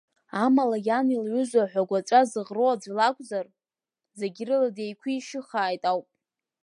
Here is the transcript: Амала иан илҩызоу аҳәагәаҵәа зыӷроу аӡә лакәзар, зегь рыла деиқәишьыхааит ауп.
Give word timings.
Амала 0.43 0.77
иан 0.87 1.07
илҩызоу 1.15 1.63
аҳәагәаҵәа 1.63 2.19
зыӷроу 2.31 2.69
аӡә 2.73 2.89
лакәзар, 2.97 3.45
зегь 4.19 4.39
рыла 4.47 4.69
деиқәишьыхааит 4.75 5.83
ауп. 5.91 6.07